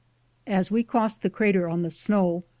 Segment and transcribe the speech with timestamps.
[0.47, 2.43] As we were crossing the crater on the snow.